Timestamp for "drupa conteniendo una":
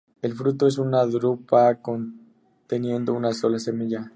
1.05-3.33